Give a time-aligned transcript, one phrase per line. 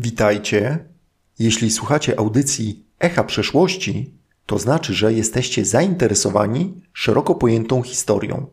[0.00, 0.78] Witajcie.
[1.38, 4.14] Jeśli słuchacie audycji Echa Przeszłości,
[4.46, 8.46] to znaczy, że jesteście zainteresowani szeroko pojętą historią.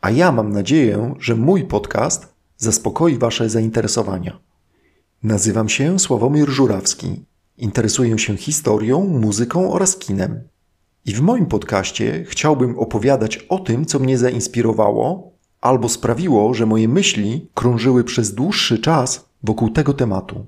[0.00, 4.38] A ja mam nadzieję, że mój podcast zaspokoi Wasze zainteresowania.
[5.22, 7.24] Nazywam się Sławomir Żurawski.
[7.58, 10.40] Interesuję się historią, muzyką oraz kinem.
[11.06, 16.88] I w moim podcaście chciałbym opowiadać o tym, co mnie zainspirowało albo sprawiło, że moje
[16.88, 20.46] myśli krążyły przez dłuższy czas wokół tego tematu.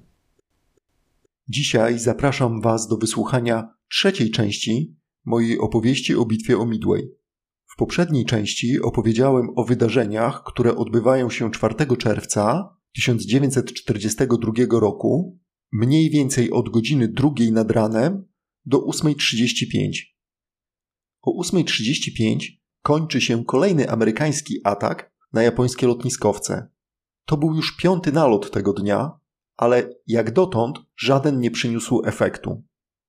[1.48, 7.10] Dzisiaj zapraszam Was do wysłuchania trzeciej części mojej opowieści o bitwie o Midway.
[7.66, 15.38] W poprzedniej części opowiedziałem o wydarzeniach, które odbywają się 4 czerwca 1942 roku,
[15.72, 18.24] mniej więcej od godziny drugiej nad ranem
[18.64, 19.90] do 8.35.
[21.22, 22.44] O 8.35
[22.82, 26.68] kończy się kolejny amerykański atak na japońskie lotniskowce.
[27.30, 29.18] To był już piąty nalot tego dnia,
[29.56, 32.62] ale jak dotąd żaden nie przyniósł efektu.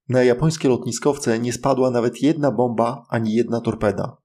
[0.10, 4.18] Na japońskie lotniskowce nie spadła nawet jedna bomba ani jedna torpeda.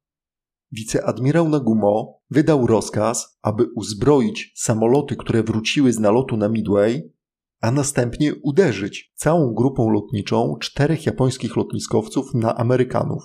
[0.73, 7.13] Wiceadmirał Nagumo wydał rozkaz, aby uzbroić samoloty, które wróciły z nalotu na Midway,
[7.61, 13.25] a następnie uderzyć całą grupą lotniczą czterech japońskich lotniskowców na Amerykanów.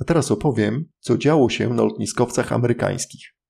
[0.00, 3.41] A teraz opowiem, co działo się na lotniskowcach amerykańskich.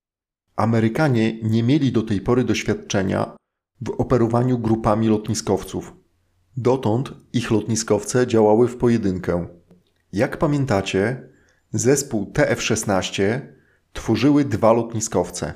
[0.55, 3.35] Amerykanie nie mieli do tej pory doświadczenia
[3.81, 5.93] w operowaniu grupami lotniskowców.
[6.57, 9.47] Dotąd ich lotniskowce działały w pojedynkę.
[10.13, 11.29] Jak pamiętacie,
[11.71, 13.41] zespół TF-16
[13.93, 15.53] tworzyły dwa lotniskowce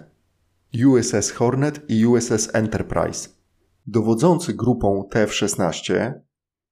[0.86, 3.30] USS Hornet i USS Enterprise.
[3.88, 6.14] Dowodzący grupą TF-16,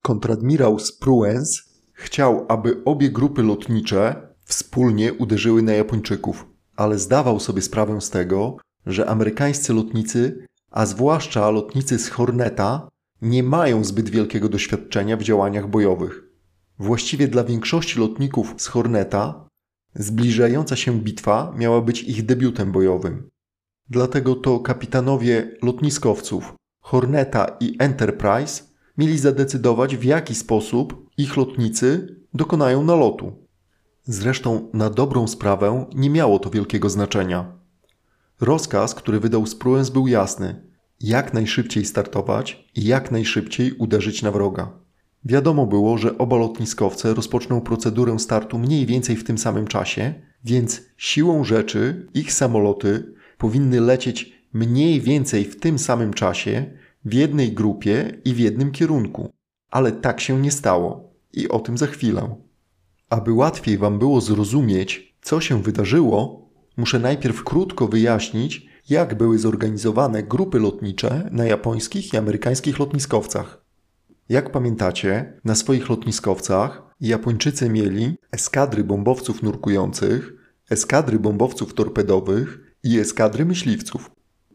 [0.01, 1.61] kontradmirał Spruance,
[1.93, 8.57] chciał, aby obie grupy lotnicze wspólnie uderzyły na Japończyków, ale zdawał sobie sprawę z tego,
[8.85, 12.89] że amerykańscy lotnicy, a zwłaszcza lotnicy z Horneta,
[13.21, 16.23] nie mają zbyt wielkiego doświadczenia w działaniach bojowych.
[16.79, 19.47] Właściwie dla większości lotników z Horneta
[19.95, 23.29] zbliżająca się bitwa miała być ich debiutem bojowym.
[23.89, 28.63] Dlatego to kapitanowie lotniskowców Horneta i Enterprise
[28.97, 33.44] mieli zadecydować, w jaki sposób ich lotnicy dokonają nalotu.
[34.07, 37.51] Zresztą na dobrą sprawę nie miało to wielkiego znaczenia.
[38.41, 40.61] Rozkaz, który wydał Spruance był jasny:
[41.01, 44.71] jak najszybciej startować i jak najszybciej uderzyć na wroga.
[45.25, 50.81] Wiadomo było, że oba lotniskowce rozpoczną procedurę startu mniej więcej w tym samym czasie, więc
[50.97, 56.65] siłą rzeczy ich samoloty powinny lecieć mniej więcej w tym samym czasie,
[57.05, 59.29] w jednej grupie i w jednym kierunku.
[59.71, 62.35] Ale tak się nie stało i o tym za chwilę.
[63.15, 70.23] Aby łatwiej Wam było zrozumieć, co się wydarzyło, muszę najpierw krótko wyjaśnić, jak były zorganizowane
[70.23, 73.61] grupy lotnicze na japońskich i amerykańskich lotniskowcach.
[74.29, 80.33] Jak pamiętacie, na swoich lotniskowcach Japończycy mieli eskadry bombowców nurkujących,
[80.69, 84.11] eskadry bombowców torpedowych i eskadry myśliwców.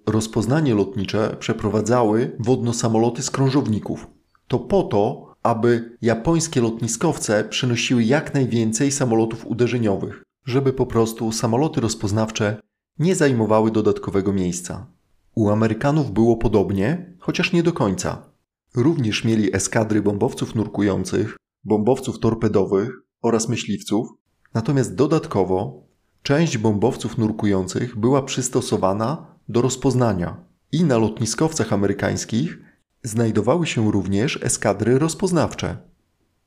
[0.06, 4.06] Rozpoznanie lotnicze przeprowadzały wodno-samoloty z krążowników.
[4.48, 11.80] To po to, aby japońskie lotniskowce przynosiły jak najwięcej samolotów uderzeniowych, żeby po prostu samoloty
[11.80, 12.60] rozpoznawcze
[12.98, 14.86] nie zajmowały dodatkowego miejsca.
[15.34, 18.30] U Amerykanów było podobnie, chociaż nie do końca.
[18.74, 22.90] Również mieli eskadry bombowców nurkujących, bombowców torpedowych
[23.22, 24.08] oraz myśliwców,
[24.54, 25.86] natomiast dodatkowo
[26.22, 32.58] część bombowców nurkujących była przystosowana do rozpoznania i na lotniskowcach amerykańskich
[33.02, 35.76] znajdowały się również eskadry rozpoznawcze.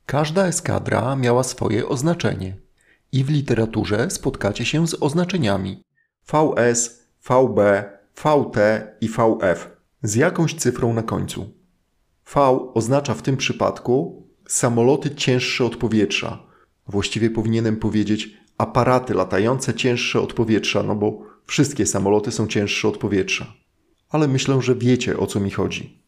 [0.06, 2.56] Każda eskadra miała swoje oznaczenie
[3.12, 5.82] i w literaturze spotkacie się z oznaczeniami
[6.26, 7.84] VS, VB,
[8.16, 8.56] VT
[9.00, 9.70] i VF
[10.02, 11.50] z jakąś cyfrą na końcu.
[12.24, 12.40] V
[12.74, 16.46] oznacza w tym przypadku samoloty cięższe od powietrza.
[16.88, 22.98] Właściwie powinienem powiedzieć aparaty latające cięższe od powietrza, no bo wszystkie samoloty są cięższe od
[22.98, 23.54] powietrza.
[24.08, 26.03] Ale myślę, że wiecie o co mi chodzi.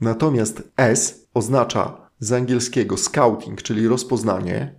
[0.00, 4.74] Natomiast S oznacza z angielskiego scouting, czyli rozpoznanie,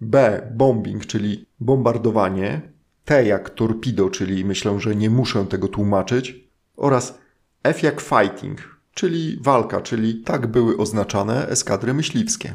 [0.00, 2.72] B bombing, czyli bombardowanie,
[3.04, 7.18] T jak torpedo, czyli myślę, że nie muszę tego tłumaczyć, oraz
[7.62, 12.54] F jak fighting, czyli walka, czyli tak były oznaczane eskadry myśliwskie.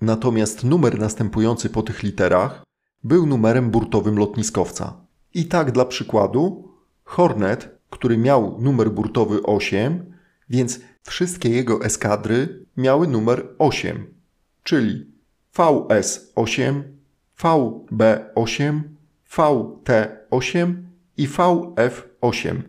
[0.00, 2.62] Natomiast numer następujący po tych literach
[3.04, 4.96] był numerem burtowym lotniskowca.
[5.34, 6.68] I tak dla przykładu,
[7.04, 10.14] Hornet, który miał numer burtowy 8,
[10.48, 14.14] więc wszystkie jego eskadry miały numer 8,
[14.62, 15.14] czyli
[15.56, 16.82] VS8,
[17.38, 18.80] VB8,
[19.30, 20.74] VT8
[21.16, 22.62] i VF8.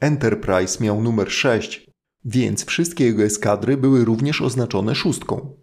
[0.00, 1.86] Enterprise miał numer 6,
[2.24, 5.56] więc wszystkie jego eskadry były również oznaczone szóstką.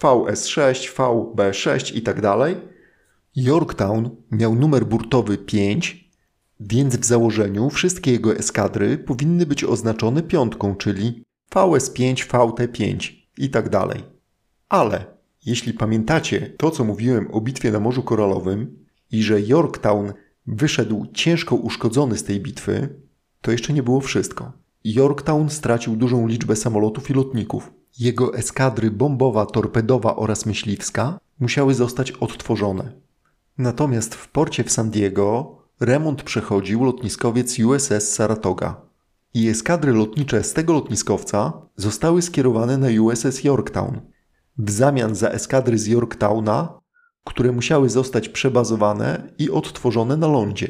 [0.00, 2.56] VS6, VB6 i tak dalej.
[3.36, 6.10] Yorktown miał numer burtowy 5,
[6.60, 13.68] więc w założeniu wszystkie jego eskadry powinny być oznaczone piątką, czyli VS5, VT5 i tak
[13.68, 14.02] dalej.
[14.68, 15.04] Ale
[15.46, 20.12] jeśli pamiętacie to, co mówiłem o bitwie na Morzu Koralowym i że Yorktown
[20.46, 22.88] wyszedł ciężko uszkodzony z tej bitwy,
[23.40, 24.52] to jeszcze nie było wszystko.
[24.84, 27.72] Yorktown stracił dużą liczbę samolotów i lotników.
[27.98, 32.92] Jego eskadry bombowa, torpedowa oraz myśliwska musiały zostać odtworzone.
[33.58, 38.89] Natomiast w porcie w San Diego remont przechodził lotniskowiec USS Saratoga
[39.34, 44.00] i eskadry lotnicze z tego lotniskowca zostały skierowane na USS Yorktown
[44.58, 46.80] w zamian za eskadry z Yorktowna,
[47.24, 50.68] które musiały zostać przebazowane i odtworzone na lądzie.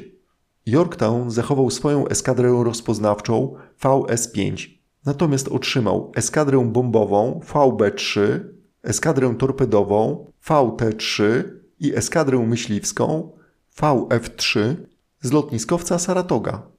[0.67, 4.69] Yorktown zachował swoją eskadrę rozpoznawczą VS-5,
[5.07, 8.41] natomiast otrzymał eskadrę bombową VB-3,
[8.83, 11.23] eskadrę torpedową VT-3
[11.81, 13.33] i eskadrę myśliwską
[13.77, 14.75] VF-3
[15.21, 16.71] z lotniskowca Saratoga.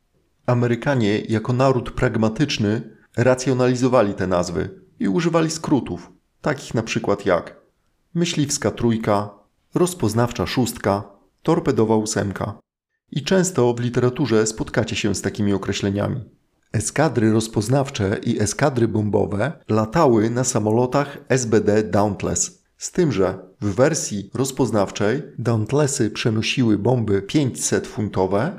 [0.46, 2.82] Amerykanie, jako naród pragmatyczny,
[3.18, 6.12] racjonalizowali te nazwy i używali skrótów,
[6.42, 7.62] takich na przykład jak
[8.14, 9.30] myśliwska trójka,
[9.76, 11.04] rozpoznawcza szóstka,
[11.44, 12.60] torpedowa ósemka.
[13.12, 16.22] I często w literaturze spotkacie się z takimi określeniami.
[16.72, 22.64] Eskadry rozpoznawcze i eskadry bombowe latały na samolotach SBD Dauntless.
[22.78, 28.52] Z tym, że w wersji rozpoznawczej Dauntlessy przenosiły bomby 500-funtowe,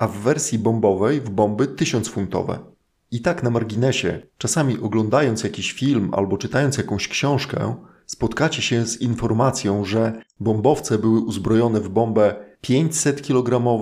[0.00, 2.58] a w wersji bombowej w bomby 1000-funtowe.
[3.10, 7.74] I tak na marginesie, czasami oglądając jakiś film albo czytając jakąś książkę,
[8.06, 13.78] spotkacie się z informacją, że bombowce były uzbrojone w bombę 500 kg,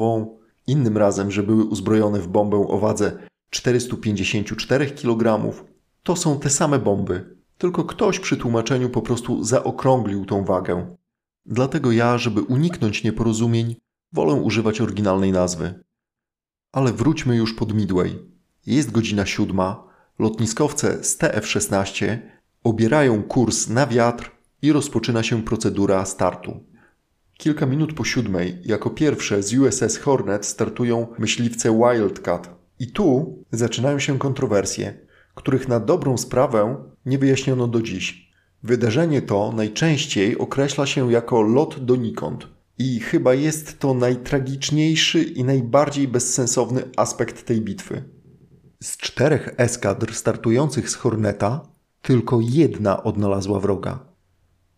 [0.67, 3.19] innym razem, że były uzbrojone w bombę o wadze
[3.51, 5.53] 454 kg.
[6.03, 10.97] To są te same bomby, tylko ktoś przy tłumaczeniu po prostu zaokrąglił tą wagę.
[11.47, 13.77] Dlatego ja, żeby uniknąć nieporozumień,
[14.13, 15.88] wolę używać oryginalnej nazwy.
[16.73, 18.19] Ale wróćmy już pod Midway.
[18.67, 19.85] Jest godzina siódma,
[20.19, 22.19] lotniskowce z TF-16
[22.65, 24.31] obierają kurs na wiatr
[24.63, 26.61] i rozpoczyna się procedura startu.
[27.37, 32.59] Kilka minut po siódmej, jako pierwsze z USS Hornet startują myśliwce Wildcat.
[32.79, 34.95] I tu zaczynają się kontrowersje,
[35.35, 36.77] których na dobrą sprawę
[37.07, 38.33] nie wyjaśniono do dziś.
[38.63, 42.58] Wydarzenie to najczęściej określa się jako lot donikąd.
[42.79, 48.05] I chyba jest to najtragiczniejszy i najbardziej bezsensowny aspekt tej bitwy.
[48.83, 51.61] Z czterech eskadr startujących z Horneta,
[52.03, 54.09] tylko jedna odnalazła wroga.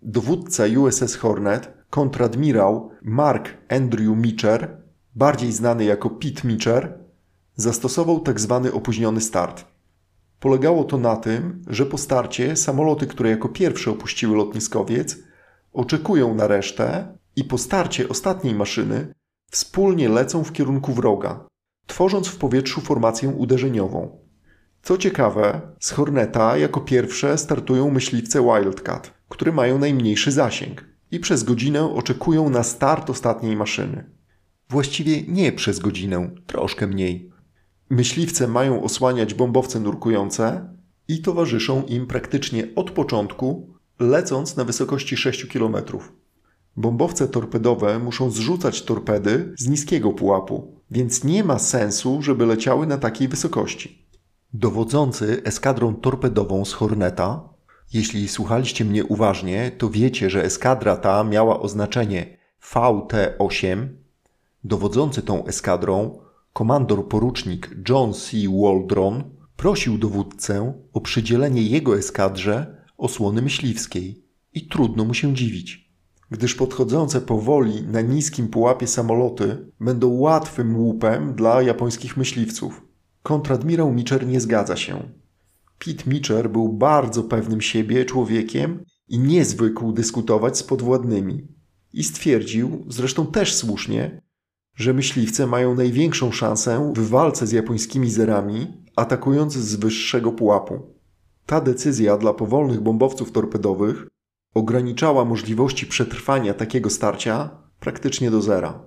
[0.03, 4.77] Dowódca USS Hornet kontradmirał Mark Andrew Mitcher,
[5.15, 6.99] bardziej znany jako Pete Mitcher,
[7.57, 8.61] zastosował tzw.
[8.65, 9.65] Tak opóźniony start.
[10.41, 15.19] Polegało to na tym, że po starcie samoloty, które jako pierwsze opuściły lotniskowiec,
[15.73, 19.15] oczekują na resztę i po starcie ostatniej maszyny
[19.51, 21.49] wspólnie lecą w kierunku wroga,
[21.87, 24.19] tworząc w powietrzu formację uderzeniową.
[24.83, 31.43] Co ciekawe, z Horneta jako pierwsze startują myśliwce Wildcat, które mają najmniejszy zasięg i przez
[31.43, 34.11] godzinę oczekują na start ostatniej maszyny.
[34.69, 37.31] Właściwie nie przez godzinę, troszkę mniej.
[37.91, 40.75] Myśliwce mają osłaniać bombowce nurkujące
[41.09, 45.77] i towarzyszą im praktycznie od początku, lecąc na wysokości 6 km.
[46.77, 52.99] Bombowce torpedowe muszą zrzucać torpedy z niskiego pułapu, więc nie ma sensu, żeby leciały na
[52.99, 54.07] takiej wysokości.
[54.55, 57.51] Dowodzący eskadrą torpedową z Horneta
[57.93, 63.89] jeśli słuchaliście mnie uważnie, to wiecie, że eskadra ta miała oznaczenie VT-8.
[64.65, 66.19] Dowodzący tą eskadrą,
[66.53, 68.37] komandor porucznik John C.
[68.63, 69.25] Waldron,
[69.57, 74.25] prosił dowódcę o przydzielenie jego eskadrze osłony myśliwskiej.
[74.55, 75.90] I trudno mu się dziwić,
[76.31, 82.83] gdyż podchodzące powoli na niskim pułapie samoloty będą łatwym łupem dla japońskich myśliwców.
[83.23, 85.03] Kontradmirał Mitcher nie zgadza się.
[85.79, 91.49] Pete Mitcher był bardzo pewnym siebie człowiekiem i nie zwykł dyskutować z podwładnymi.
[91.93, 94.23] I stwierdził, zresztą też słusznie,
[94.77, 100.95] że myśliwce mają największą szansę w walce z japońskimi zerami, atakując z wyższego pułapu.
[101.47, 104.10] Ta decyzja dla powolnych bombowców torpedowych
[104.55, 108.83] ograniczała możliwości przetrwania takiego starcia praktycznie do zera.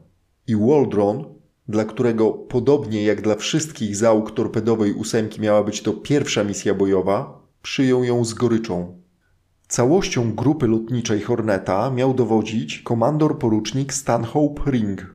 [0.47, 1.33] I Waldron
[1.67, 7.47] dla którego podobnie jak dla wszystkich załóg torpedowej ósemki miała być to pierwsza misja bojowa,
[7.61, 9.01] przyjął ją z goryczą.
[9.67, 15.13] Całością grupy lotniczej Horneta miał dowodzić komandor porucznik Stanhope Ring.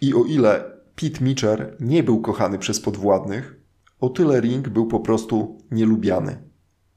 [0.00, 3.60] I o ile Pete Mitcher nie był kochany przez podwładnych,
[4.00, 6.49] o tyle Ring był po prostu nielubiany.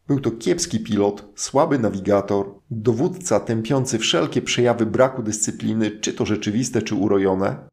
[0.08, 6.82] Był to kiepski pilot, słaby nawigator, dowódca tępiący wszelkie przejawy braku dyscypliny, czy to rzeczywiste,
[6.82, 7.70] czy urojone,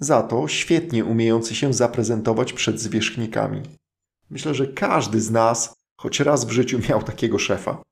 [0.00, 3.62] za to świetnie umiejący się zaprezentować przed zwierzchnikami.
[4.30, 7.82] Myślę, że każdy z nas choć raz w życiu miał takiego szefa.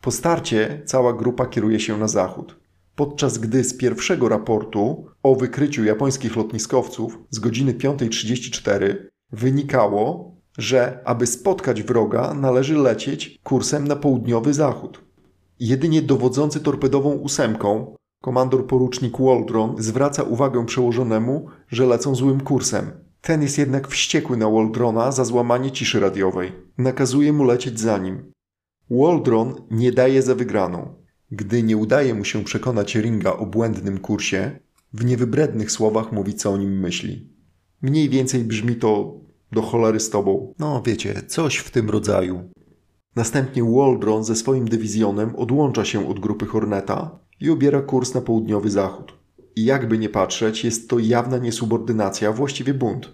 [0.00, 2.60] Po starcie cała grupa kieruje się na zachód.
[2.94, 8.96] Podczas gdy z pierwszego raportu o wykryciu japońskich lotniskowców z godziny 5.34
[9.32, 15.04] wynikało, że aby spotkać wroga należy lecieć kursem na południowy zachód.
[15.60, 22.90] Jedynie dowodzący torpedową ósemką, komandor porucznik Waldron, zwraca uwagę przełożonemu, że lecą złym kursem.
[23.20, 26.52] Ten jest jednak wściekły na Waldrona za złamanie ciszy radiowej.
[26.78, 28.32] Nakazuje mu lecieć za nim.
[28.90, 30.94] Waldron nie daje za wygraną.
[31.30, 34.58] Gdy nie udaje mu się przekonać Ringa o błędnym kursie,
[34.92, 37.28] w niewybrednych słowach mówi, co o nim myśli.
[37.82, 39.20] Mniej więcej brzmi to
[39.52, 40.54] do cholery z tobą.
[40.58, 42.50] No wiecie, coś w tym rodzaju.
[43.16, 48.70] Następnie Waldron ze swoim dywizjonem odłącza się od grupy Horneta i obiera kurs na południowy
[48.70, 49.12] zachód.
[49.56, 53.12] I jakby nie patrzeć, jest to jawna niesubordynacja, właściwie bunt.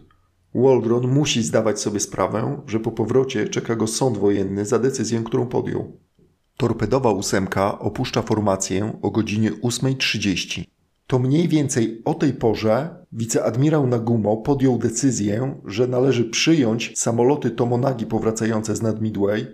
[0.54, 5.46] Waldron musi zdawać sobie sprawę, że po powrocie czeka go sąd wojenny za decyzję, którą
[5.46, 5.92] podjął.
[6.56, 10.64] Torpedowa ósemka opuszcza formację o godzinie 8.30.
[11.06, 18.06] To mniej więcej o tej porze wiceadmirał Nagumo podjął decyzję, że należy przyjąć samoloty Tomonagi
[18.06, 19.46] powracające z nad Midway,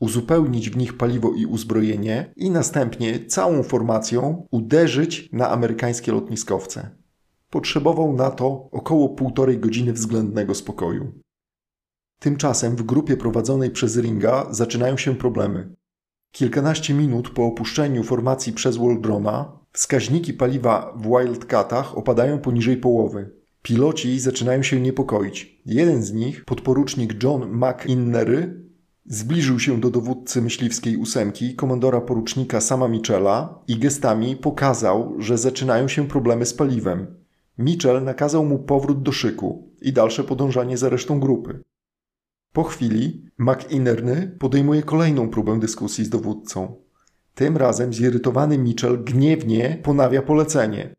[0.00, 6.90] uzupełnić w nich paliwo i uzbrojenie i następnie całą formacją uderzyć na amerykańskie lotniskowce.
[7.50, 11.12] Potrzebował na to około półtorej godziny względnego spokoju.
[12.20, 15.74] Tymczasem w grupie prowadzonej przez Ringa zaczynają się problemy.
[16.32, 23.30] Kilkanaście minut po opuszczeniu formacji przez Waldrona wskaźniki paliwa w Wildcatach opadają poniżej połowy.
[23.62, 25.60] Piloci zaczynają się niepokoić.
[25.66, 28.66] Jeden z nich, podporucznik John McInnery,
[29.06, 35.88] zbliżył się do dowódcy myśliwskiej ósemki, komandora porucznika Sama Michela i gestami pokazał, że zaczynają
[35.88, 37.06] się problemy z paliwem.
[37.58, 41.62] Mitchell nakazał mu powrót do szyku i dalsze podążanie za resztą grupy.
[42.52, 46.85] Po chwili McInerney podejmuje kolejną próbę dyskusji z dowódcą.
[47.36, 50.94] Tym razem zirytowany Mitchell gniewnie ponawia polecenie.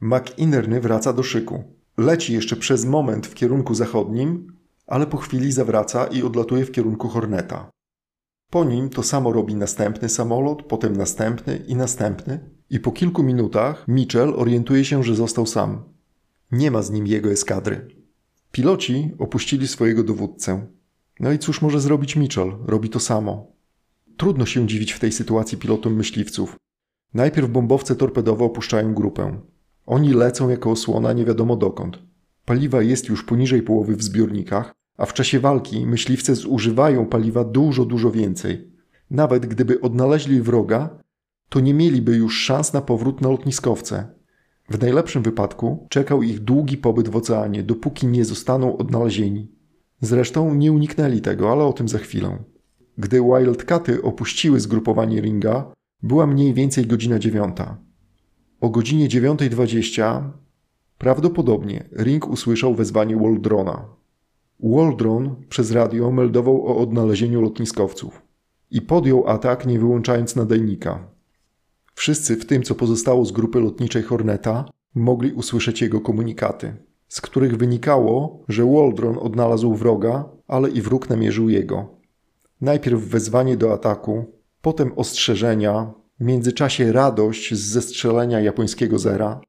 [0.00, 1.64] McInerney wraca do szyku.
[1.98, 7.08] Leci jeszcze przez moment w kierunku zachodnim, ale po chwili zawraca i odlatuje w kierunku
[7.08, 7.70] Horneta.
[8.50, 13.88] Po nim to samo robi następny samolot, potem następny i następny, i po kilku minutach
[13.88, 15.84] Mitchell orientuje się, że został sam.
[16.52, 17.88] Nie ma z nim jego eskadry.
[18.52, 20.66] Piloci opuścili swojego dowódcę.
[21.20, 22.56] No i cóż może zrobić Mitchell?
[22.66, 23.59] Robi to samo.
[24.20, 26.56] Trudno się dziwić w tej sytuacji pilotom myśliwców.
[27.14, 29.40] Najpierw bombowce torpedowe opuszczają grupę.
[29.86, 31.98] Oni lecą jako osłona nie wiadomo dokąd.
[32.44, 37.84] Paliwa jest już poniżej połowy w zbiornikach, a w czasie walki myśliwce zużywają paliwa dużo,
[37.84, 38.70] dużo więcej.
[39.10, 40.98] Nawet gdyby odnaleźli wroga,
[41.48, 44.08] to nie mieliby już szans na powrót na lotniskowce.
[44.70, 49.52] W najlepszym wypadku czekał ich długi pobyt w oceanie, dopóki nie zostaną odnalezieni.
[50.00, 52.38] Zresztą nie uniknęli tego, ale o tym za chwilę.
[53.00, 57.78] Gdy Wildcaty opuściły zgrupowanie ringa, była mniej więcej godzina dziewiąta.
[58.60, 60.30] O godzinie 9.20
[60.98, 63.84] prawdopodobnie Ring usłyszał wezwanie Waldrona.
[64.62, 68.22] Waldron przez radio meldował o odnalezieniu lotniskowców
[68.70, 71.08] i podjął atak nie wyłączając nadajnika.
[71.94, 76.76] Wszyscy w tym, co pozostało z grupy lotniczej Horneta, mogli usłyszeć jego komunikaty,
[77.08, 81.99] z których wynikało, że Waldron odnalazł wroga, ale i wróg namierzył jego.
[82.60, 89.40] Najpierw wezwanie do ataku, potem ostrzeżenia, w międzyczasie radość z zestrzelenia japońskiego zera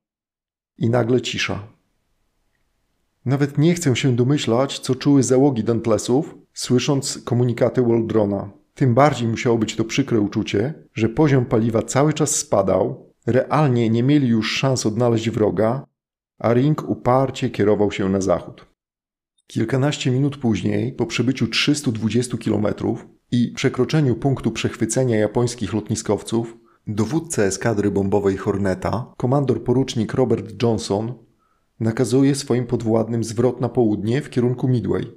[0.78, 1.68] i nagle cisza.
[3.26, 8.50] Nawet nie chcę się domyślać, co czuły załogi Dantlesów, słysząc komunikaty Waldrona.
[8.74, 14.04] Tym bardziej musiało być to przykre uczucie, że poziom paliwa cały czas spadał, realnie nie
[14.04, 15.86] mieli już szans odnaleźć wroga,
[16.40, 18.71] a Ring uparcie kierował się na zachód.
[19.52, 22.66] Kilkanaście minut później, po przebyciu 320 km
[23.32, 31.14] i przekroczeniu punktu przechwycenia japońskich lotniskowców, dowódca eskadry bombowej Horneta, komandor porucznik Robert Johnson,
[31.80, 35.12] nakazuje swoim podwładnym zwrot na południe w kierunku Midway.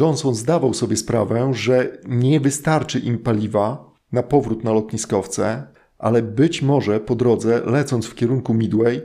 [0.00, 5.66] Johnson zdawał sobie sprawę, że nie wystarczy im paliwa na powrót na lotniskowce,
[5.98, 9.00] ale być może po drodze, lecąc w kierunku Midway,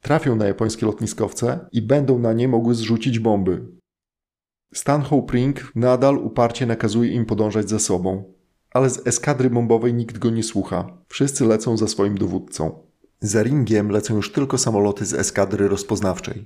[0.00, 3.81] trafią na japońskie lotniskowce i będą na nie mogły zrzucić bomby.
[4.72, 8.24] Stanhope Ring nadal uparcie nakazuje im podążać za sobą,
[8.70, 10.98] ale z eskadry bombowej nikt go nie słucha.
[11.08, 12.78] Wszyscy lecą za swoim dowódcą.
[13.20, 16.44] Za ringiem lecą już tylko samoloty z eskadry rozpoznawczej.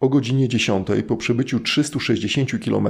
[0.00, 2.88] O godzinie 10 po przebyciu 360 km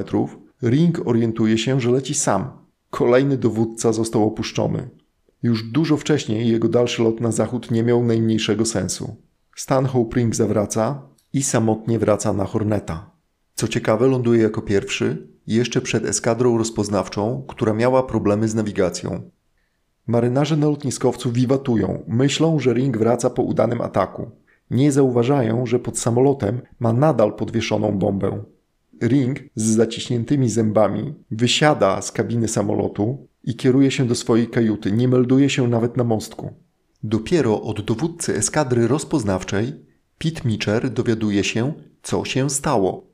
[0.62, 2.50] Ring orientuje się, że leci sam.
[2.90, 4.90] Kolejny dowódca został opuszczony.
[5.42, 9.16] Już dużo wcześniej jego dalszy lot na zachód nie miał najmniejszego sensu.
[9.56, 11.02] Stanhope Ring zawraca
[11.32, 13.10] i samotnie wraca na Horneta.
[13.54, 19.30] Co ciekawe, ląduje jako pierwszy, jeszcze przed eskadrą rozpoznawczą, która miała problemy z nawigacją.
[20.06, 24.30] Marynarze na lotniskowcu wiwatują, myślą, że Ring wraca po udanym ataku.
[24.70, 28.44] Nie zauważają, że pod samolotem ma nadal podwieszoną bombę.
[29.02, 35.08] Ring z zaciśniętymi zębami wysiada z kabiny samolotu i kieruje się do swojej kajuty, nie
[35.08, 36.52] melduje się nawet na mostku.
[37.02, 39.72] Dopiero od dowódcy eskadry rozpoznawczej
[40.18, 43.11] Pete Mitcher dowiaduje się, co się stało.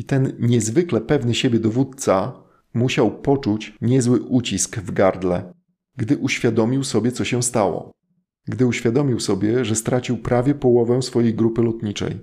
[0.00, 2.32] I ten niezwykle pewny siebie dowódca
[2.74, 5.52] musiał poczuć niezły ucisk w gardle,
[5.96, 7.92] gdy uświadomił sobie, co się stało.
[8.48, 12.20] Gdy uświadomił sobie, że stracił prawie połowę swojej grupy lotniczej.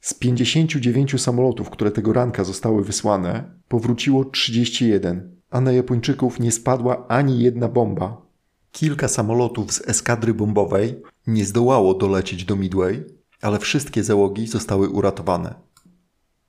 [0.00, 7.08] Z 59 samolotów, które tego ranka zostały wysłane, powróciło 31, a na Japończyków nie spadła
[7.08, 8.26] ani jedna bomba.
[8.72, 13.04] Kilka samolotów z eskadry bombowej nie zdołało dolecieć do Midway,
[13.40, 15.71] ale wszystkie załogi zostały uratowane.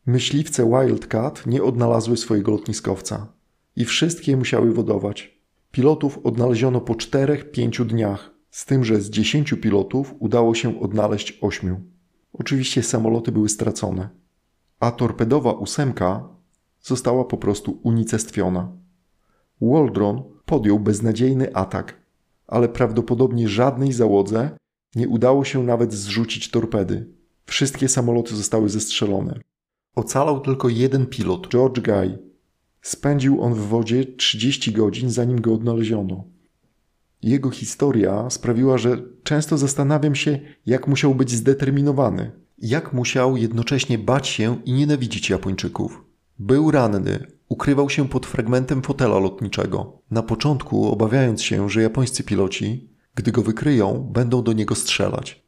[0.05, 3.33] Myśliwce Wildcat nie odnalazły swojego lotniskowca
[3.75, 5.41] i wszystkie musiały wodować.
[5.71, 11.91] Pilotów odnaleziono po 4-5 dniach, z tym, że z 10 pilotów udało się odnaleźć 8.
[12.33, 14.09] Oczywiście samoloty były stracone,
[14.79, 16.29] a torpedowa ósemka
[16.81, 18.71] została po prostu unicestwiona.
[19.61, 22.01] Waldron podjął beznadziejny atak,
[22.47, 24.57] ale prawdopodobnie żadnej załodze
[24.95, 27.07] nie udało się nawet zrzucić torpedy.
[27.45, 29.39] Wszystkie samoloty zostały zestrzelone.
[29.95, 32.19] Ocalał tylko jeden pilot, George Guy.
[32.81, 36.23] Spędził on w wodzie 30 godzin, zanim go odnaleziono.
[37.21, 42.31] Jego historia sprawiła, że często zastanawiam się, jak musiał być zdeterminowany.
[42.57, 46.03] Jak musiał jednocześnie bać się i nienawidzić Japończyków.
[46.39, 49.99] Był ranny, ukrywał się pod fragmentem fotela lotniczego.
[50.11, 55.43] Na początku obawiając się, że japońscy piloci, gdy go wykryją, będą do niego strzelać.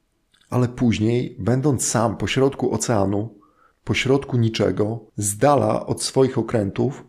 [0.49, 3.29] Ale później, będąc sam pośrodku oceanu,
[3.85, 7.03] pośrodku niczego, z dala od swoich okrętów,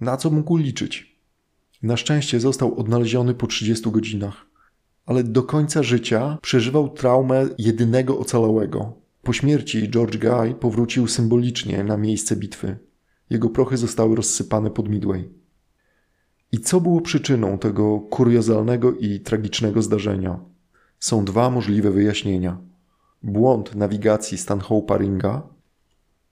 [0.00, 1.20] na co mógł liczyć?
[1.82, 4.46] Na szczęście został odnaleziony po 30 godzinach,
[5.06, 8.92] ale do końca życia przeżywał traumę jedynego ocalałego.
[9.22, 12.78] Po śmierci George Guy powrócił symbolicznie na miejsce bitwy.
[13.30, 15.28] Jego prochy zostały rozsypane pod Midway.
[16.52, 20.40] I co było przyczyną tego kuriozalnego i tragicznego zdarzenia?
[20.98, 22.58] Są dwa możliwe wyjaśnienia.
[23.22, 25.55] Błąd nawigacji Stanhope'a Ringa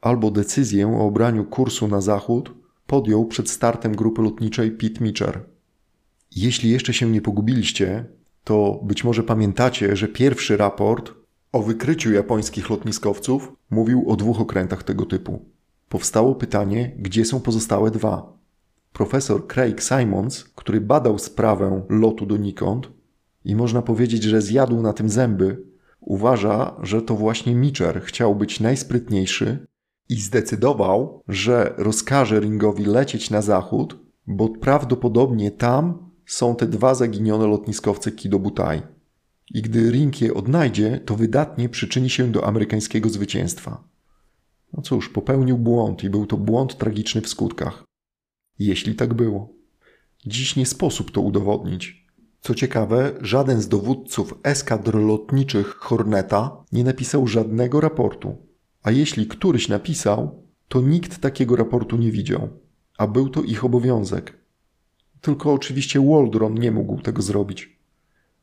[0.05, 2.55] albo decyzję o obraniu kursu na zachód
[2.87, 5.45] podjął przed startem grupy lotniczej Pete Mitcher.
[6.37, 8.05] Jeśli jeszcze się nie pogubiliście,
[8.45, 11.13] to być może pamiętacie, że pierwszy raport
[11.53, 15.45] o wykryciu japońskich lotniskowców mówił o dwóch okrętach tego typu.
[15.89, 18.33] Powstało pytanie, gdzie są pozostałe dwa.
[18.93, 22.89] Profesor Craig Simons, który badał sprawę lotu donikąd
[23.45, 25.63] i można powiedzieć, że zjadł na tym zęby,
[26.01, 29.67] uważa, że to właśnie Mitcher chciał być najsprytniejszy
[30.09, 37.47] i zdecydował, że rozkaże Ringowi lecieć na zachód, bo prawdopodobnie tam są te dwa zaginione
[37.47, 38.83] lotniskowce Kidobutai.
[39.55, 43.85] I gdy Ring je odnajdzie, to wydatnie przyczyni się do amerykańskiego zwycięstwa.
[44.73, 47.85] No cóż, popełnił błąd i był to błąd tragiczny w skutkach.
[48.59, 49.49] Jeśli tak było.
[50.27, 52.05] Dziś nie sposób to udowodnić.
[52.41, 58.37] Co ciekawe, żaden z dowódców eskadr lotniczych Horneta nie napisał żadnego raportu.
[58.85, 62.49] A jeśli któryś napisał, to nikt takiego raportu nie widział,
[62.99, 64.39] a był to ich obowiązek.
[65.21, 67.79] Tylko oczywiście Waldron nie mógł tego zrobić.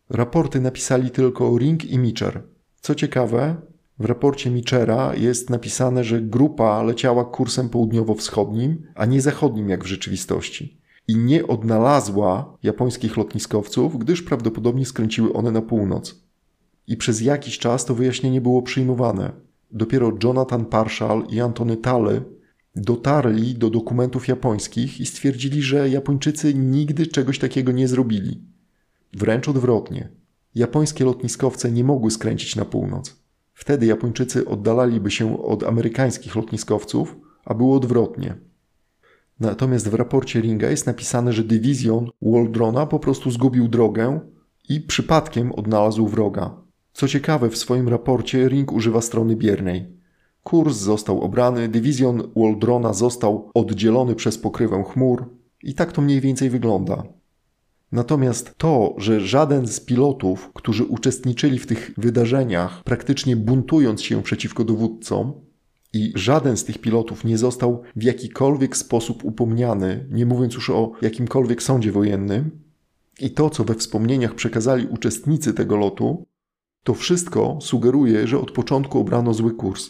[0.10, 2.44] Raporty napisali tylko Ring i Mitcher.
[2.82, 3.56] Co ciekawe,
[4.00, 9.88] w raporcie Michera jest napisane, że grupa leciała kursem południowo-wschodnim, a nie zachodnim jak w
[9.88, 10.82] rzeczywistości.
[11.08, 16.24] I nie odnalazła japońskich lotniskowców, gdyż prawdopodobnie skręciły one na północ.
[16.88, 19.51] I przez jakiś czas to wyjaśnienie było przyjmowane.
[19.74, 22.22] Dopiero Jonathan Parshall i Antony Tale
[22.76, 28.42] dotarli do dokumentów japońskich i stwierdzili, że Japończycy nigdy czegoś takiego nie zrobili.
[29.14, 30.10] Wręcz odwrotnie.
[30.56, 33.22] Japońskie lotniskowce nie mogły skręcić na północ.
[33.54, 38.36] Wtedy Japończycy oddalaliby się od amerykańskich lotniskowców, a było odwrotnie.
[39.40, 44.20] Natomiast w raporcie Ringa jest napisane, że dywizjon Waldrona po prostu zgubił drogę
[44.70, 46.61] i przypadkiem odnalazł wroga.
[46.94, 49.86] Co ciekawe, w swoim raporcie Ring używa strony biernej.
[50.44, 55.26] Kurs został obrany, dywizjon Waldrona został oddzielony przez pokrywę chmur
[55.64, 57.04] i tak to mniej więcej wygląda.
[57.92, 64.64] Natomiast to, że żaden z pilotów, którzy uczestniczyli w tych wydarzeniach, praktycznie buntując się przeciwko
[64.64, 65.34] dowódcom,
[65.94, 70.92] i żaden z tych pilotów nie został w jakikolwiek sposób upomniany, nie mówiąc już o
[71.02, 72.52] jakimkolwiek sądzie wojennym,
[73.20, 76.26] i to, co we wspomnieniach przekazali uczestnicy tego lotu,
[76.84, 79.90] to wszystko sugeruje, że od początku obrano zły kurs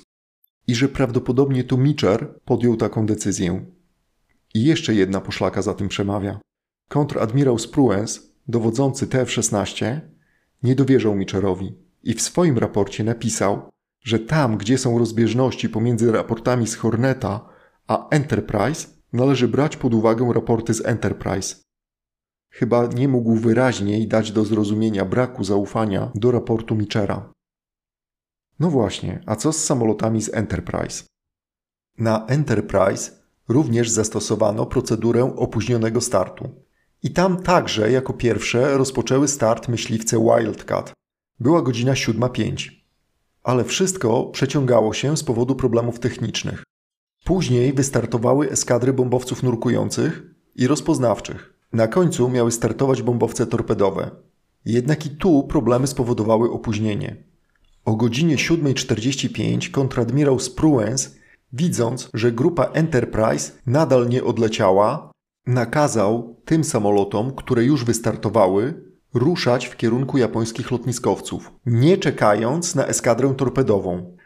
[0.67, 3.65] i że prawdopodobnie to Mitchell podjął taką decyzję.
[4.53, 6.39] I jeszcze jedna poszlaka za tym przemawia.
[6.89, 9.99] Kontradmirał Spruance, dowodzący TF-16,
[10.63, 13.69] nie dowierzał Mitchellowi i w swoim raporcie napisał,
[14.03, 17.49] że tam, gdzie są rozbieżności pomiędzy raportami z Horneta
[17.87, 21.55] a Enterprise, należy brać pod uwagę raporty z Enterprise.
[22.51, 27.31] Chyba nie mógł wyraźniej dać do zrozumienia braku zaufania do raportu Michera.
[28.59, 31.03] No właśnie, a co z samolotami z Enterprise?
[31.97, 33.11] Na Enterprise
[33.47, 36.49] również zastosowano procedurę opóźnionego startu.
[37.03, 40.93] I tam także jako pierwsze rozpoczęły start myśliwce Wildcat.
[41.39, 42.71] Była godzina 7.05.
[43.43, 46.63] Ale wszystko przeciągało się z powodu problemów technicznych.
[47.23, 50.23] Później wystartowały eskadry bombowców nurkujących
[50.55, 51.60] i rozpoznawczych.
[51.73, 54.11] Na końcu miały startować bombowce torpedowe.
[54.65, 57.23] Jednak i tu problemy spowodowały opóźnienie.
[57.85, 61.09] O godzinie 7.45 kontradmirał Spruance,
[61.53, 65.11] widząc, że grupa Enterprise nadal nie odleciała,
[65.47, 73.33] nakazał tym samolotom, które już wystartowały, ruszać w kierunku japońskich lotniskowców, nie czekając na eskadrę
[73.37, 74.17] torpedową.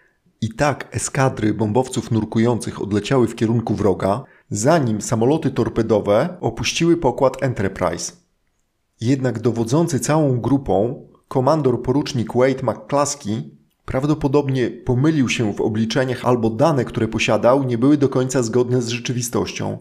[0.42, 8.12] I tak eskadry bombowców nurkujących odleciały w kierunku wroga, zanim samoloty torpedowe opuściły pokład Enterprise.
[9.02, 16.86] Jednak dowodzący całą grupą, komandor porucznik Wade McCluskey, prawdopodobnie pomylił się w obliczeniach albo dane,
[16.86, 19.78] które posiadał, nie były do końca zgodne z rzeczywistością.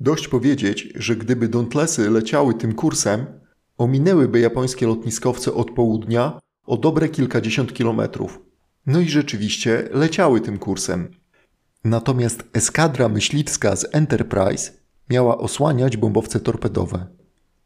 [0.00, 3.26] Dość powiedzieć, że gdyby Dauntlessy leciały tym kursem,
[3.78, 8.40] ominęłyby japońskie lotniskowce od południa o dobre kilkadziesiąt kilometrów.
[8.86, 11.10] No i rzeczywiście leciały tym kursem.
[11.84, 14.72] Natomiast eskadra myśliwska z Enterprise
[15.10, 17.06] miała osłaniać bombowce torpedowe.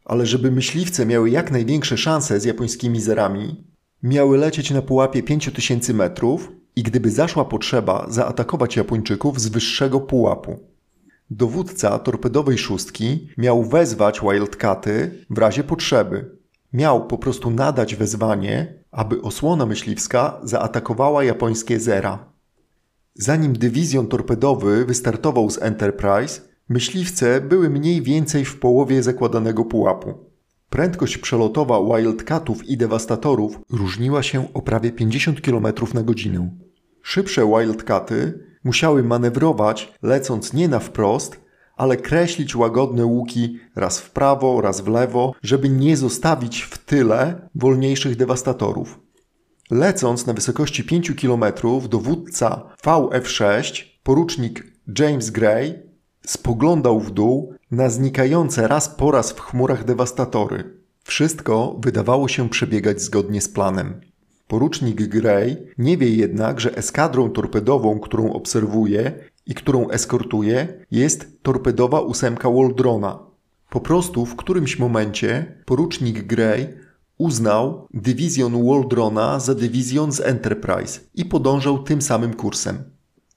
[0.05, 3.63] Ale żeby myśliwce miały jak największe szanse z japońskimi zerami,
[4.03, 10.59] miały lecieć na pułapie 5000 metrów i gdyby zaszła potrzeba, zaatakować Japończyków z wyższego pułapu.
[11.29, 16.37] Dowódca torpedowej szóstki miał wezwać Wildcaty w razie potrzeby.
[16.73, 22.30] Miał po prostu nadać wezwanie, aby osłona myśliwska zaatakowała japońskie zera.
[23.13, 30.13] Zanim dywizjon torpedowy wystartował z Enterprise, myśliwce były mniej więcej w połowie zakładanego pułapu.
[30.69, 36.49] Prędkość przelotowa Wildcatów i dewastatorów różniła się o prawie 50 km na godzinę.
[37.01, 41.39] Szybsze Wildcaty musiały manewrować, lecąc nie na wprost,
[41.77, 47.49] ale kreślić łagodne łuki raz w prawo, raz w lewo, żeby nie zostawić w tyle
[47.55, 48.99] wolniejszych dewastatorów.
[49.71, 51.43] Lecąc na wysokości 5 km,
[51.89, 54.63] dowódca VF-6, porucznik
[54.99, 55.73] James Gray,
[56.25, 60.77] spoglądał w dół na znikające raz po raz w chmurach dewastatory.
[61.03, 64.01] Wszystko wydawało się przebiegać zgodnie z planem.
[64.47, 69.13] Porucznik Gray nie wie jednak, że eskadrą torpedową, którą obserwuje
[69.45, 73.19] i którą eskortuje, jest torpedowa ósemka Waldrona.
[73.69, 76.80] Po prostu w którymś momencie porucznik Gray
[77.21, 82.83] uznał dywizjon Waldrona za dywizjon z Enterprise i podążał tym samym kursem.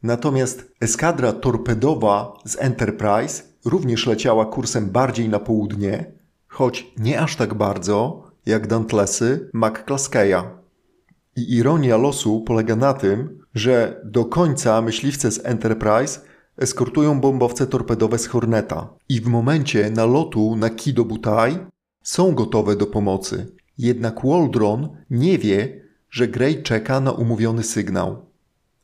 [0.03, 6.13] Natomiast eskadra torpedowa z Enterprise również leciała kursem bardziej na południe,
[6.49, 10.43] choć nie aż tak bardzo jak Dauntlessy McCluskeya.
[11.37, 16.21] I ironia losu polega na tym, że do końca myśliwce z Enterprise
[16.57, 21.59] eskortują bombowce torpedowe z Horneta i w momencie nalotu na Kido Butai
[22.03, 23.54] są gotowe do pomocy.
[23.79, 28.27] Jednak Waldron nie wie, że Gray czeka na umówiony sygnał.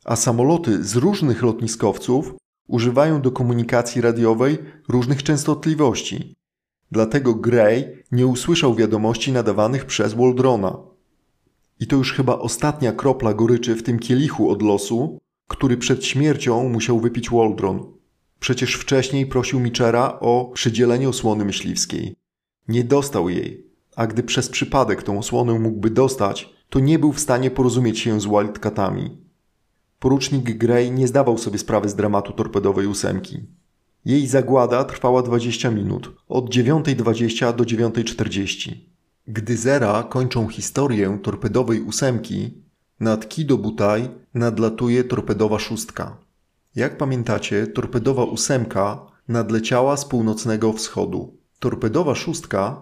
[0.05, 2.33] A samoloty z różnych lotniskowców
[2.67, 6.35] używają do komunikacji radiowej różnych częstotliwości.
[6.91, 10.77] Dlatego Gray nie usłyszał wiadomości nadawanych przez Waldrona.
[11.79, 16.69] I to już chyba ostatnia kropla goryczy w tym kielichu od losu, który przed śmiercią
[16.69, 17.93] musiał wypić Waldron.
[18.39, 22.15] Przecież wcześniej prosił Michera o przydzielenie osłony myśliwskiej.
[22.67, 27.19] Nie dostał jej, a gdy przez przypadek tą osłonę mógłby dostać, to nie był w
[27.19, 29.17] stanie porozumieć się z Wildcatami.
[29.99, 33.39] Porucznik Gray nie zdawał sobie sprawy z dramatu torpedowej ósemki.
[34.05, 38.75] Jej zagłada trwała 20 minut, od 9.20 do 9.40.
[39.27, 42.63] Gdy Zera kończą historię torpedowej ósemki,
[42.99, 46.17] nad Kido Butai nadlatuje torpedowa szóstka.
[46.75, 51.37] Jak pamiętacie, torpedowa ósemka nadleciała z północnego wschodu.
[51.59, 52.81] Torpedowa szóstka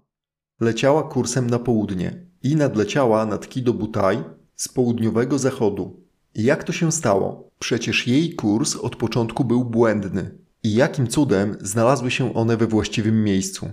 [0.60, 4.18] leciała kursem na południe i nadleciała nad Kido Butai
[4.56, 6.04] z południowego zachodu.
[6.36, 7.50] Jak to się stało?
[7.60, 10.38] Przecież jej kurs od początku był błędny.
[10.64, 13.70] I jakim cudem znalazły się one we właściwym miejscu?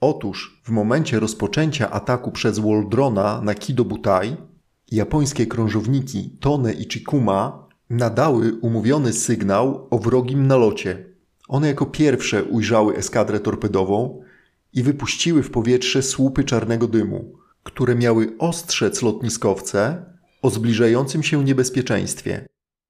[0.00, 4.36] Otóż w momencie rozpoczęcia ataku przez Waldrona na Kido Butai,
[4.90, 11.04] japońskie krążowniki Tone i Chikuma nadały umówiony sygnał o wrogim nalocie.
[11.48, 14.23] One jako pierwsze ujrzały eskadrę torpedową
[14.74, 17.32] i wypuściły w powietrze słupy czarnego dymu,
[17.62, 20.04] które miały ostrzec lotniskowce
[20.42, 22.46] o zbliżającym się niebezpieczeństwie.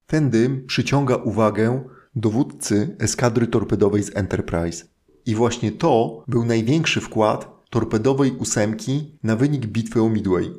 [0.06, 1.84] Ten dym przyciąga uwagę
[2.16, 4.84] dowódcy eskadry torpedowej z Enterprise.
[5.26, 10.52] I właśnie to był największy wkład torpedowej ósemki na wynik bitwy o Midway.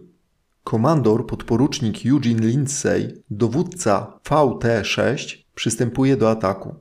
[0.63, 6.75] Komandor podporucznik Eugene Lindsay, dowódca VT-6, przystępuje do ataku.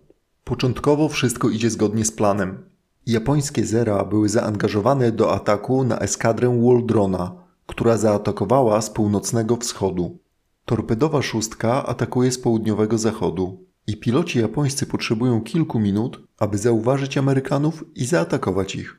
[0.44, 2.73] Początkowo wszystko idzie zgodnie z planem.
[3.06, 10.18] Japońskie zera były zaangażowane do ataku na eskadrę Waldrona, która zaatakowała z północnego wschodu.
[10.64, 17.84] Torpedowa szóstka atakuje z południowego zachodu i piloci japońscy potrzebują kilku minut, aby zauważyć Amerykanów
[17.94, 18.98] i zaatakować ich.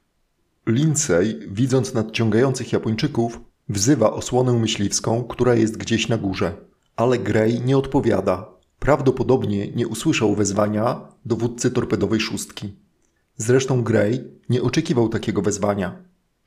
[0.68, 3.40] Lindsay, widząc nadciągających Japończyków,
[3.70, 6.54] wzywa osłonę myśliwską, która jest gdzieś na górze.
[6.96, 8.50] Ale Gray nie odpowiada.
[8.80, 12.85] Prawdopodobnie nie usłyszał wezwania dowódcy torpedowej szóstki.
[13.38, 16.04] Zresztą Gray nie oczekiwał takiego wezwania.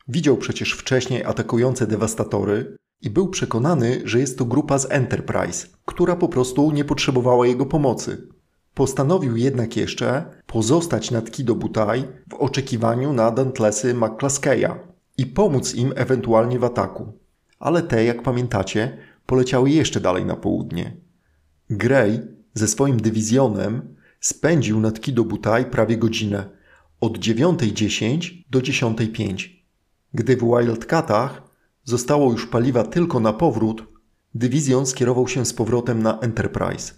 [0.08, 6.16] Widział przecież wcześniej atakujące dewastatory i był przekonany, że jest to grupa z Enterprise, która
[6.16, 8.28] po prostu nie potrzebowała jego pomocy.
[8.74, 14.68] Postanowił jednak jeszcze pozostać nad Kido Butai w oczekiwaniu na Dantlesy McClaskeya
[15.18, 17.12] i pomóc im ewentualnie w ataku.
[17.58, 20.96] Ale te, jak pamiętacie, poleciały jeszcze dalej na południe.
[21.70, 22.20] Gray
[22.54, 26.57] ze swoim dywizjonem spędził nad Kido Butai prawie godzinę,
[27.00, 29.48] od 9.10 do 10.05.
[30.14, 31.42] Gdy w Wildcatach
[31.84, 33.84] zostało już paliwa tylko na powrót,
[34.34, 36.94] dywizjon skierował się z powrotem na Enterprise.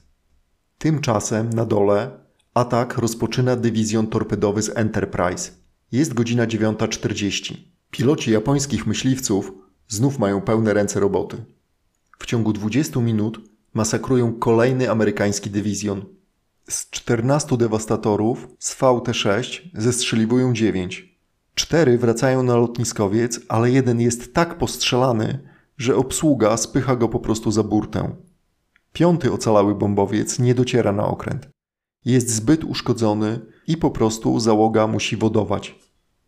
[0.79, 2.11] Tymczasem na dole
[2.55, 5.51] atak rozpoczyna dywizjon torpedowy z Enterprise.
[5.93, 7.55] Jest godzina 9.40.
[7.91, 9.53] Piloci japońskich myśliwców
[9.89, 11.45] znów mają pełne ręce roboty.
[12.19, 13.41] W ciągu 20 minut
[13.75, 16.05] masakrują kolejny amerykański dywizjon.
[16.71, 21.19] Z 14 dewastatorów z VT-6 zestrzeliwują 9.
[21.55, 25.39] Cztery wracają na lotniskowiec, ale jeden jest tak postrzelany,
[25.79, 28.17] że obsługa spycha go po prostu za burtę.
[28.93, 31.49] Piąty ocalały bombowiec nie dociera na okręt.
[32.05, 35.79] Jest zbyt uszkodzony i po prostu załoga musi wodować.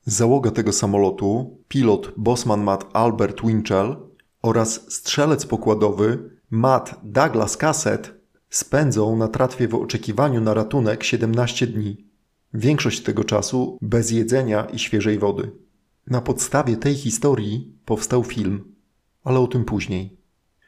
[0.05, 3.97] Załoga tego samolotu, pilot Bosman Matt Albert Winchell
[4.43, 8.22] oraz strzelec pokładowy Matt Douglas Cassett
[8.53, 12.05] spędzą na tratwie w oczekiwaniu na ratunek 17 dni.
[12.55, 15.53] Większość tego czasu bez jedzenia i świeżej wody.
[16.07, 18.75] Na podstawie tej historii powstał film,
[19.25, 20.17] ale o tym później.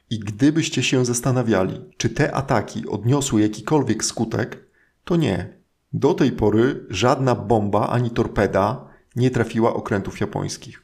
[0.09, 4.65] I gdybyście się zastanawiali, czy te ataki odniosły jakikolwiek skutek,
[5.03, 5.57] to nie.
[5.93, 10.83] Do tej pory żadna bomba ani torpeda nie trafiła okrętów japońskich.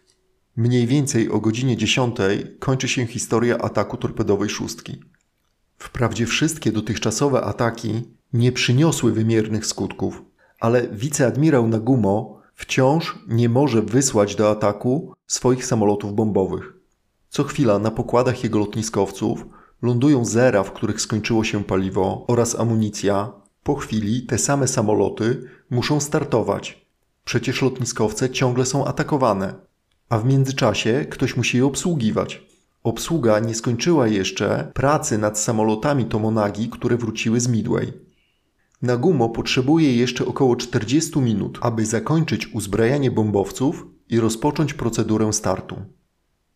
[0.55, 2.17] Mniej więcej o godzinie 10
[2.59, 5.01] kończy się historia ataku torpedowej szóstki.
[5.81, 10.21] Wprawdzie wszystkie dotychczasowe ataki nie przyniosły wymiernych skutków,
[10.59, 16.73] ale wiceadmirał Nagumo wciąż nie może wysłać do ataku swoich samolotów bombowych.
[17.29, 19.45] Co chwila na pokładach jego lotniskowców
[19.81, 23.31] lądują zera, w których skończyło się paliwo oraz amunicja.
[23.63, 26.85] Po chwili te same samoloty muszą startować.
[27.25, 29.53] Przecież lotniskowce ciągle są atakowane,
[30.09, 32.50] a w międzyczasie ktoś musi je obsługiwać.
[32.83, 37.93] Obsługa nie skończyła jeszcze pracy nad samolotami Tomonagi, które wróciły z Midway.
[38.81, 45.75] Nagumo potrzebuje jeszcze około 40 minut, aby zakończyć uzbrajanie bombowców i rozpocząć procedurę startu.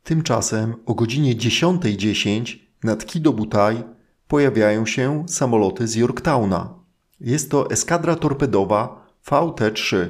[0.04, 3.84] Tymczasem o godzinie 10.10 .10 nad Kido Butai
[4.28, 6.74] pojawiają się samoloty z Yorktowna.
[7.20, 10.08] Jest to eskadra torpedowa VT-3.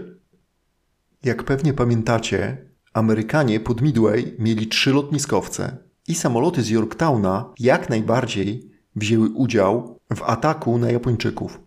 [1.23, 8.71] Jak pewnie pamiętacie, Amerykanie pod Midway mieli trzy lotniskowce i samoloty z Yorktowna jak najbardziej
[8.95, 11.61] wzięły udział w ataku na Japończyków.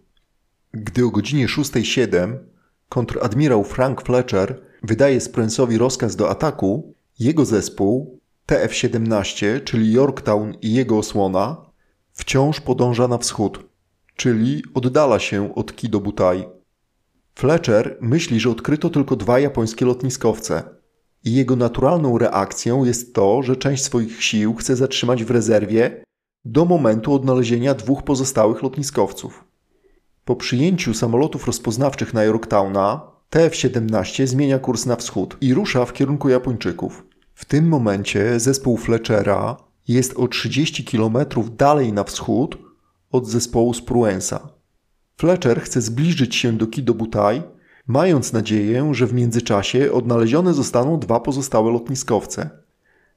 [0.73, 2.37] Gdy o godzinie 6.07
[2.89, 10.99] kontradmirał Frank Fletcher wydaje Spruance'owi rozkaz do ataku, jego zespół TF-17, czyli Yorktown i jego
[10.99, 11.57] osłona,
[12.13, 13.65] wciąż podąża na wschód,
[14.17, 16.45] czyli oddala się od Kido Butai.
[17.35, 20.78] Fletcher myśli, że odkryto tylko dwa japońskie lotniskowce
[21.25, 26.05] i jego naturalną reakcją jest to, że część swoich sił chce zatrzymać w rezerwie
[26.45, 29.45] do momentu odnalezienia dwóch pozostałych lotniskowców.
[30.25, 33.01] Po przyjęciu samolotów rozpoznawczych na Yorktowna,
[33.31, 37.07] TF-17 zmienia kurs na wschód i rusza w kierunku Japończyków.
[37.35, 39.57] W tym momencie zespół Fletchera
[39.89, 41.17] jest o 30 km
[41.57, 42.59] dalej na wschód
[43.11, 44.49] od zespołu z Pruensa.
[45.17, 47.43] Fletcher chce zbliżyć się do Kido Butai,
[47.89, 52.51] mając nadzieję, że w międzyczasie odnalezione zostaną dwa pozostałe lotniskowce.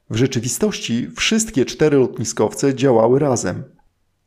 [0.10, 3.64] W rzeczywistości wszystkie cztery lotniskowce działały razem,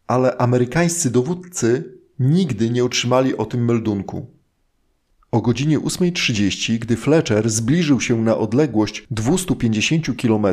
[0.06, 4.26] ale amerykańscy dowódcy nigdy nie otrzymali o tym meldunku.
[5.32, 10.46] O godzinie 8.30, gdy Fletcher zbliżył się na odległość 250 km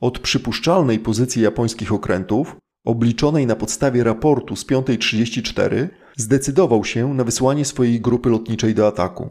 [0.00, 7.64] od przypuszczalnej pozycji japońskich okrętów, obliczonej na podstawie raportu z 5.34, zdecydował się na wysłanie
[7.64, 9.30] swojej grupy lotniczej do ataku.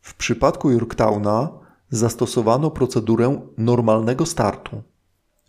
[0.00, 1.50] W przypadku Yorktowna
[1.90, 4.82] zastosowano procedurę normalnego startu,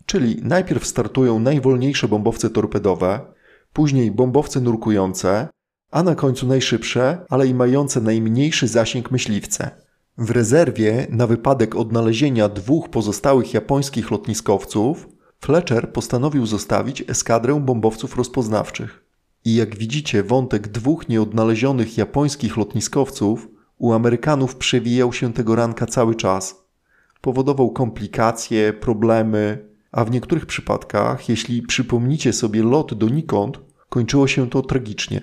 [0.06, 3.20] czyli najpierw startują najwolniejsze bombowce torpedowe,
[3.72, 5.48] później bombowce nurkujące,
[5.90, 9.70] a na końcu najszybsze, ale i mające najmniejszy zasięg myśliwce.
[10.18, 15.08] W rezerwie, na wypadek odnalezienia dwóch pozostałych japońskich lotniskowców,
[15.40, 19.03] Fletcher postanowił zostawić eskadrę bombowców rozpoznawczych.
[19.44, 26.14] I jak widzicie, wątek dwóch nieodnalezionych japońskich lotniskowców u Amerykanów przewijał się tego ranka cały
[26.14, 26.64] czas.
[27.20, 34.62] Powodował komplikacje, problemy, a w niektórych przypadkach, jeśli przypomnicie sobie lot donikąd, kończyło się to
[34.62, 35.22] tragicznie.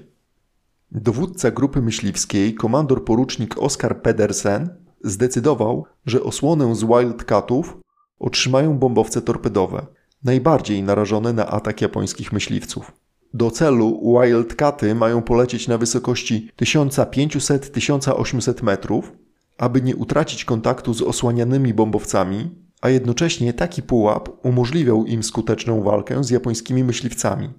[0.91, 4.69] Dowódca grupy myśliwskiej, komandor porucznik Oskar Pedersen,
[5.03, 7.77] zdecydował, że osłonę z Wildcatów
[8.19, 9.85] otrzymają bombowce torpedowe,
[10.23, 13.00] najbardziej narażone na atak japońskich myśliwców.
[13.33, 19.11] Do celu Wildcaty mają polecieć na wysokości 1500-1800 metrów,
[19.57, 22.49] aby nie utracić kontaktu z osłanianymi bombowcami,
[22.81, 27.49] a jednocześnie taki pułap umożliwiał im skuteczną walkę z japońskimi myśliwcami.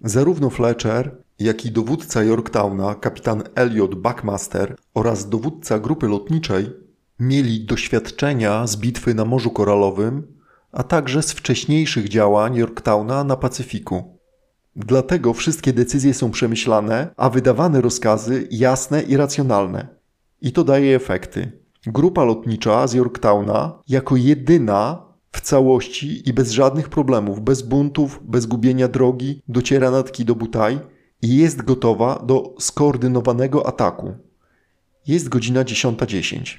[0.00, 6.70] Zarówno Fletcher, jak i dowódca Yorktowna, kapitan Elliot Buckmaster oraz dowódca grupy lotniczej
[7.18, 10.26] mieli doświadczenia z bitwy na Morzu Koralowym,
[10.72, 14.18] a także z wcześniejszych działań Yorktowna na Pacyfiku.
[14.76, 19.88] Dlatego wszystkie decyzje są przemyślane, a wydawane rozkazy jasne i racjonalne.
[20.40, 21.62] I to daje efekty.
[21.86, 28.46] Grupa lotnicza z Yorktowna jako jedyna w całości i bez żadnych problemów, bez buntów, bez
[28.46, 30.80] gubienia drogi, dociera nad do Butaj
[31.22, 34.14] i jest gotowa do skoordynowanego ataku.
[35.06, 36.58] Jest godzina 10.10.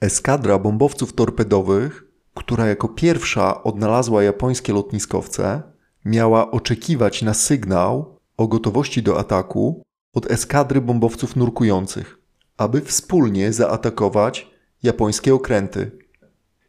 [0.00, 5.62] Eskadra bombowców torpedowych, która jako pierwsza odnalazła japońskie lotniskowce,
[6.06, 9.82] miała oczekiwać na sygnał o gotowości do ataku
[10.14, 12.18] od eskadry bombowców nurkujących,
[12.56, 14.50] aby wspólnie zaatakować
[14.82, 15.90] japońskie okręty.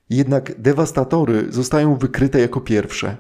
[0.10, 3.18] Jednak dewastatory zostają wykryte jako pierwsze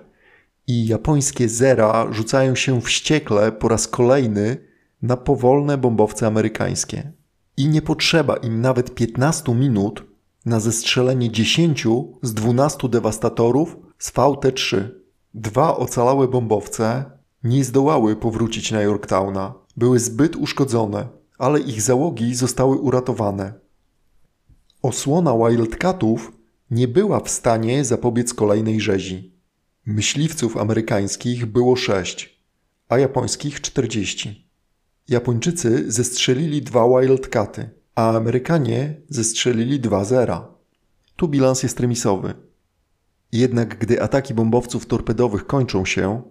[0.67, 4.57] i japońskie zera rzucają się wściekle po raz kolejny
[5.01, 7.11] na powolne bombowce amerykańskie.
[7.57, 10.03] I nie potrzeba im nawet 15 minut
[10.45, 11.87] na zestrzelenie 10
[12.21, 14.96] z 12 dewastatorów z VT-3.
[15.37, 17.05] Dwa ocalałe bombowce
[17.43, 19.53] nie zdołały powrócić na Yorktowna.
[19.75, 23.53] Były zbyt uszkodzone, ale ich załogi zostały uratowane.
[24.81, 26.31] Osłona Wildcatów
[26.71, 29.35] nie była w stanie zapobiec kolejnej rzezi.
[29.85, 32.41] Myśliwców amerykańskich było sześć,
[32.89, 34.49] a japońskich czterdzieści.
[35.07, 40.47] Japończycy zestrzelili dwa Wildcaty, a Amerykanie zestrzelili dwa zera.
[41.15, 42.46] Tu bilans jest remisowy.
[43.31, 46.21] Jednak gdy ataki bombowców torpedowych kończą się,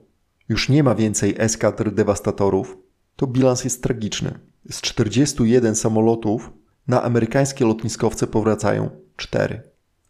[0.49, 2.79] już nie ma więcej eskadr dewastatorów,
[3.17, 4.39] to bilans jest tragiczny.
[4.71, 6.53] Z 41 samolotów
[6.89, 9.63] na amerykańskie lotniskowce powracają 4.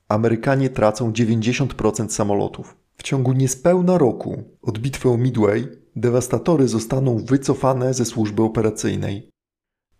[0.08, 2.76] Amerykanie tracą 90% samolotów.
[2.96, 9.30] W ciągu niespełna roku od bitwy o Midway dewastatory zostaną wycofane ze służby operacyjnej.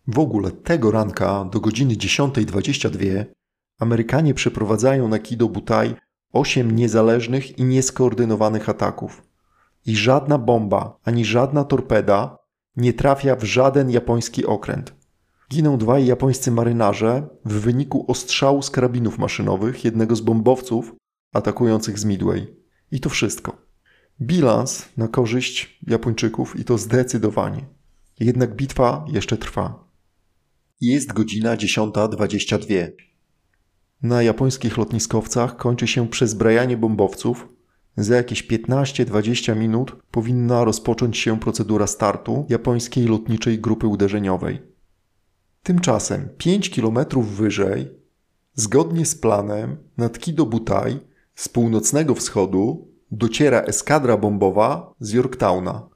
[0.07, 3.25] W ogóle tego ranka do godziny 10.22
[3.79, 5.95] Amerykanie przeprowadzają na Kido Butai
[6.33, 9.23] 8 niezależnych i nieskoordynowanych ataków.
[9.87, 12.39] I żadna bomba ani żadna torpeda
[12.77, 14.95] nie trafia w żaden japoński okręt.
[15.51, 20.95] Giną dwaj japońscy marynarze w wyniku ostrzału z karabinów maszynowych jednego z bombowców
[21.35, 22.57] atakujących z Midway.
[22.91, 23.57] I to wszystko.
[24.21, 27.67] Bilans na korzyść Japończyków i to zdecydowanie.
[28.21, 29.89] Jednak bitwa jeszcze trwa.
[30.81, 32.91] Jest godzina 10.22.
[34.03, 37.49] Na japońskich lotniskowcach kończy się przezbrajanie bombowców.
[37.97, 44.63] Za jakieś 15-20 minut powinna rozpocząć się procedura startu japońskiej lotniczej grupy uderzeniowej.
[45.63, 47.91] Tymczasem 5 km wyżej,
[48.55, 50.99] zgodnie z planem, nad Kido Butai
[51.35, 55.89] z północnego wschodu dociera eskadra bombowa z Yorktowna.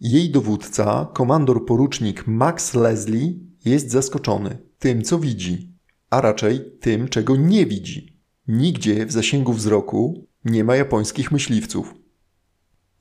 [0.00, 3.34] Jej dowódca, komandor porucznik Max Leslie,
[3.64, 5.73] jest zaskoczony tym, co widzi,
[6.14, 8.20] a raczej tym, czego nie widzi.
[8.48, 11.94] Nigdzie w zasięgu wzroku nie ma japońskich myśliwców.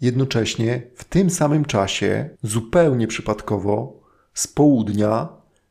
[0.02, 4.02] Jednocześnie w tym samym czasie, zupełnie przypadkowo,
[4.34, 5.30] z południa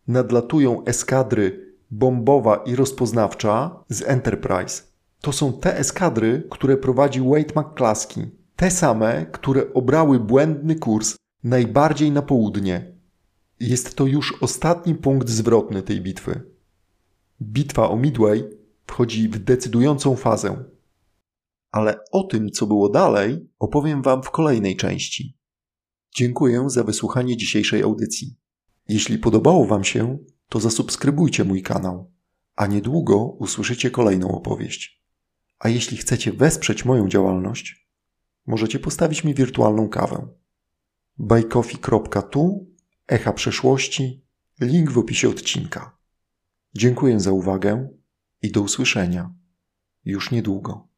[0.09, 4.83] nadlatują eskadry bombowa i rozpoznawcza z Enterprise.
[5.21, 8.31] To są te eskadry, które prowadzi Wade McClaskey.
[8.57, 12.93] Te same, które obrały błędny kurs najbardziej na południe.
[13.61, 16.52] Jest to już ostatni punkt zwrotny tej bitwy.
[17.43, 18.45] Bitwa o Midway
[18.87, 20.65] wchodzi w decydującą fazę.
[21.71, 25.39] Ale o tym, co było dalej, opowiem Wam w kolejnej części.
[26.17, 28.37] Dziękuję za wysłuchanie dzisiejszej audycji.
[28.89, 30.19] Jeśli podobało Wam się,
[30.49, 32.13] to zasubskrybujcie mój kanał,
[32.57, 35.03] a niedługo usłyszycie kolejną opowieść.
[35.59, 37.89] A jeśli chcecie wesprzeć moją działalność,
[38.47, 40.29] możecie postawić mi wirtualną kawę.
[41.19, 42.67] bajkofi.tu,
[43.09, 44.25] echa przeszłości,
[44.61, 46.02] link w opisie odcinka.
[46.75, 47.89] Dziękuję za uwagę
[48.43, 49.35] i do usłyszenia
[50.05, 50.92] już niedługo.